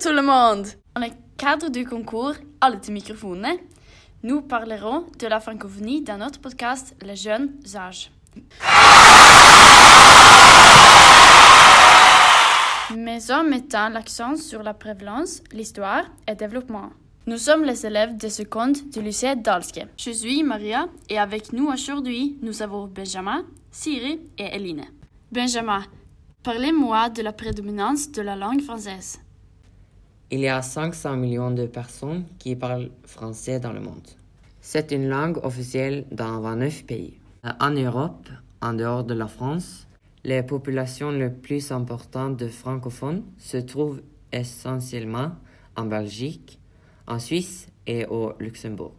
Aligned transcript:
tout 0.00 0.12
le 0.12 0.22
monde 0.22 0.66
Dans 0.94 1.02
le 1.02 1.08
cadre 1.36 1.68
du 1.68 1.84
concours 1.84 2.32
Alle 2.62 2.80
mikrofonene, 2.88 3.58
nous 4.22 4.40
parlerons 4.40 5.04
de 5.18 5.26
la 5.26 5.40
francophonie 5.40 6.00
dans 6.00 6.16
notre 6.16 6.40
podcast 6.40 6.96
Les 7.02 7.16
jeunes 7.16 7.50
âges. 7.74 8.10
Mais 12.96 13.30
en 13.30 13.44
mettant 13.44 13.90
l'accent 13.90 14.36
sur 14.36 14.62
la 14.62 14.72
prévalence, 14.72 15.42
l'histoire 15.52 16.04
et 16.26 16.30
le 16.30 16.36
développement. 16.36 16.90
Nous 17.26 17.36
sommes 17.36 17.64
les 17.64 17.84
élèves 17.84 18.16
de 18.16 18.28
seconde 18.28 18.78
du 18.90 19.02
lycée 19.02 19.36
d'Alske. 19.36 19.86
Je 19.98 20.12
suis 20.12 20.42
Maria 20.42 20.86
et 21.10 21.18
avec 21.18 21.52
nous 21.52 21.68
aujourd'hui, 21.68 22.38
nous 22.40 22.62
avons 22.62 22.86
Benjamin, 22.86 23.44
Siri 23.70 24.18
et 24.38 24.56
Eline. 24.56 24.86
Benjamin, 25.30 25.84
parlez-moi 26.42 27.10
de 27.10 27.20
la 27.20 27.34
prédominance 27.34 28.10
de 28.10 28.22
la 28.22 28.34
langue 28.34 28.62
française. 28.62 29.20
Il 30.32 30.38
y 30.38 30.48
a 30.48 30.62
500 30.62 31.16
millions 31.16 31.50
de 31.50 31.66
personnes 31.66 32.24
qui 32.38 32.54
parlent 32.54 32.90
français 33.04 33.58
dans 33.58 33.72
le 33.72 33.80
monde. 33.80 34.06
C'est 34.60 34.92
une 34.92 35.08
langue 35.08 35.38
officielle 35.44 36.04
dans 36.12 36.40
29 36.40 36.86
pays. 36.86 37.14
En 37.58 37.70
Europe, 37.70 38.28
en 38.60 38.74
dehors 38.74 39.02
de 39.02 39.14
la 39.14 39.26
France, 39.26 39.88
les 40.22 40.44
populations 40.44 41.10
les 41.10 41.30
plus 41.30 41.72
importantes 41.72 42.36
de 42.36 42.46
francophones 42.46 43.24
se 43.38 43.56
trouvent 43.56 44.02
essentiellement 44.32 45.32
en 45.74 45.86
Belgique, 45.86 46.60
en 47.08 47.18
Suisse 47.18 47.66
et 47.88 48.06
au 48.06 48.34
Luxembourg. 48.38 48.94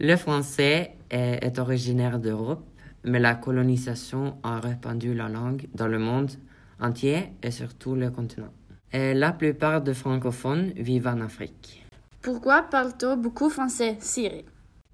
Le 0.00 0.16
français 0.16 0.92
est, 1.10 1.44
est 1.44 1.58
originaire 1.58 2.18
d'Europe, 2.18 2.64
mais 3.04 3.18
la 3.18 3.34
colonisation 3.34 4.38
a 4.42 4.58
répandu 4.60 5.12
la 5.12 5.28
langue 5.28 5.66
dans 5.74 5.88
le 5.88 5.98
monde 5.98 6.30
entier 6.80 7.32
et 7.42 7.50
sur 7.50 7.74
tout 7.74 7.94
le 7.94 8.10
continent. 8.10 8.52
Et 8.92 9.14
la 9.14 9.32
plupart 9.32 9.80
des 9.80 9.94
francophones 9.94 10.72
vivent 10.76 11.08
en 11.08 11.20
Afrique. 11.20 11.84
Pourquoi 12.22 12.62
parle-t-on 12.62 13.16
beaucoup 13.16 13.50
français, 13.50 13.96
Siri 14.00 14.44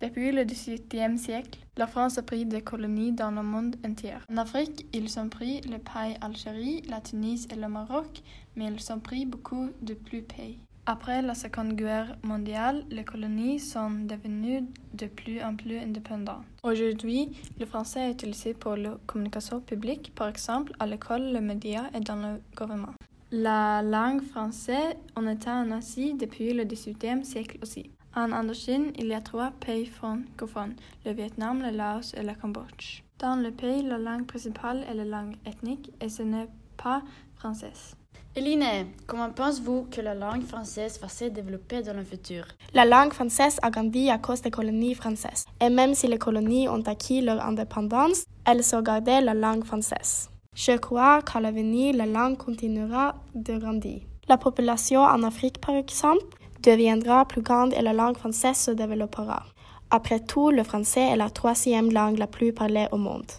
Depuis 0.01 0.33
le 0.33 0.45
XVIIIe 0.45 1.19
siècle, 1.19 1.61
la 1.77 1.87
France 1.87 2.19
a 2.19 2.23
pris 2.23 2.45
des 2.45 2.61
colonies 2.61 3.13
dans 3.13 3.31
le 3.31 3.43
monde 3.43 3.77
entier. 3.87 4.15
En 4.31 4.37
Afrique, 4.37 4.87
ils 4.93 5.19
ont 5.19 5.29
pris 5.29 5.61
le 5.63 5.79
pays 5.79 6.17
Algérie, 6.20 6.83
la 6.91 7.01
Tunisie 7.01 7.48
et 7.51 7.57
le 7.57 7.69
Maroc, 7.69 8.23
mais 8.57 8.67
ils 8.67 8.93
ont 8.93 9.01
pris 9.01 9.25
beaucoup 9.25 9.70
de 9.81 9.95
plus 9.95 10.23
pays. 10.23 10.59
Après 10.85 11.23
la 11.23 11.35
Seconde 11.35 11.75
Guerre 11.75 12.17
mondiale, 12.25 12.85
les 12.91 13.05
colonies 13.05 13.61
sont 13.61 13.91
devenues 13.91 14.65
de 14.93 15.07
plus 15.07 15.41
en 15.41 15.55
plus 15.55 15.79
indépendantes. 15.79 16.45
Aujourd'hui, 16.65 17.31
le 17.61 17.67
français 17.67 18.11
est 18.11 18.13
utilisé 18.15 18.53
pour 18.53 18.75
la 18.75 18.98
communication 19.07 19.61
publique, 19.61 20.13
par 20.15 20.29
exemple 20.29 20.73
à 20.81 20.87
l'école, 20.87 21.23
les 21.23 21.41
médias 21.41 21.85
et 21.95 22.01
dans 22.01 22.17
le 22.17 22.41
gouvernement. 22.57 22.95
La 23.34 23.80
langue 23.80 24.20
française 24.20 24.94
en 25.16 25.27
est 25.27 25.48
en 25.48 25.70
Asie 25.70 26.12
depuis 26.12 26.52
le 26.52 26.64
XVIIIe 26.64 27.25
siècle 27.25 27.56
aussi. 27.62 27.91
En 28.14 28.30
Indochine, 28.30 28.92
il 28.98 29.06
y 29.06 29.14
a 29.14 29.22
trois 29.22 29.52
pays 29.52 29.86
francophones, 29.86 30.74
le 31.06 31.14
Vietnam, 31.14 31.62
le 31.62 31.74
Laos 31.74 32.12
et 32.14 32.22
le 32.22 32.34
Cambodge. 32.34 33.02
Dans 33.19 33.36
le 33.36 33.50
pays, 33.50 33.84
la 33.84 33.97
langue 33.97 34.27
principale 34.27 34.84
est 34.86 34.92
la 34.92 35.06
langue 35.06 35.36
ethnique 35.47 35.91
et 36.02 36.11
ce 36.11 36.22
n'est 36.22 36.48
pas 36.77 37.02
française. 37.34 37.97
Eline, 38.36 38.89
comment 39.06 39.30
pensez-vous 39.30 39.86
que 39.91 40.02
la 40.02 40.14
langue 40.14 40.44
française 40.44 41.00
va 41.00 41.08
se 41.08 41.24
développer 41.24 41.80
dans 41.80 41.96
le 41.96 42.05
futur? 42.05 42.44
La 42.74 42.84
langue 42.84 43.14
française 43.14 43.58
a 43.62 43.70
grandi 43.70 44.11
à 44.11 44.19
cause 44.19 44.42
des 44.42 44.50
colonies 44.50 44.94
françaises. 44.94 45.46
Et 45.58 45.70
même 45.70 45.94
si 45.94 46.06
les 46.06 46.19
colonies 46.19 46.69
ont 46.69 46.83
acquis 46.83 47.22
leur 47.22 47.42
indépendance, 47.42 48.27
elles 48.44 48.77
ont 48.77 48.83
gardé 48.83 49.22
la 49.22 49.33
langue 49.33 49.64
française. 49.64 50.28
Je 50.55 50.77
crois 50.77 51.22
qu'à 51.22 51.41
l'avenir, 51.41 51.95
la 51.97 52.06
langue 52.06 52.36
continuera 52.36 53.14
de 53.34 53.58
grandir. 53.58 54.00
La 54.28 54.36
population 54.36 55.00
en 55.00 55.22
Afrique, 55.22 55.61
par 55.61 55.74
exemple, 55.74 56.24
deviendra 56.63 57.24
plus 57.24 57.42
grande 57.42 57.73
et 57.74 57.83
la 57.83 57.92
langue 57.92 58.17
française 58.17 58.57
se 58.57 58.70
développera. 58.70 59.45
Après 59.90 60.20
tout, 60.20 60.51
le 60.51 60.63
français 60.63 61.08
est 61.13 61.17
la 61.17 61.30
troisième 61.30 61.92
langue 61.92 62.18
la 62.18 62.27
plus 62.27 62.52
parlée 62.52 62.86
au 62.92 62.96
monde. 62.96 63.30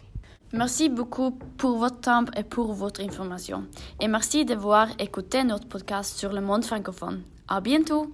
Merci 0.52 0.90
beaucoup 0.90 1.32
pour 1.58 1.78
votre 1.78 2.00
temps 2.00 2.26
et 2.38 2.44
pour 2.44 2.74
votre 2.74 3.02
information. 3.02 3.64
Et 4.00 4.08
merci 4.08 4.46
d'avoir 4.46 4.88
écouté 5.00 5.44
notre 5.44 5.68
podcast 5.68 6.16
sur 6.16 6.32
le 6.32 6.42
monde 6.42 6.64
francophone. 6.64 7.24
À 7.48 7.60
bientôt! 7.60 8.14